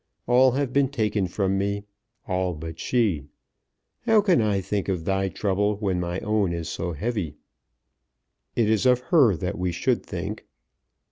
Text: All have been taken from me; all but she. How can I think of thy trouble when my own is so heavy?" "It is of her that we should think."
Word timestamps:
All 0.25 0.53
have 0.53 0.73
been 0.73 0.89
taken 0.89 1.27
from 1.27 1.59
me; 1.59 1.83
all 2.27 2.55
but 2.55 2.79
she. 2.79 3.27
How 4.07 4.19
can 4.21 4.41
I 4.41 4.59
think 4.59 4.89
of 4.89 5.05
thy 5.05 5.29
trouble 5.29 5.75
when 5.75 5.99
my 5.99 6.19
own 6.21 6.53
is 6.53 6.69
so 6.69 6.93
heavy?" 6.93 7.35
"It 8.55 8.67
is 8.67 8.87
of 8.87 8.99
her 9.13 9.35
that 9.37 9.59
we 9.59 9.71
should 9.71 10.03
think." 10.03 10.47